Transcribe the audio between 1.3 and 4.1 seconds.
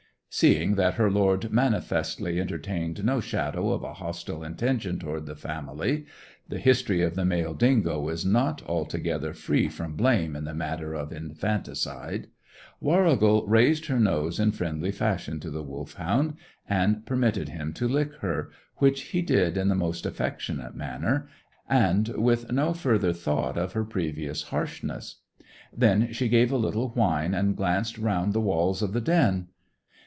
manifestly entertained no shadow of a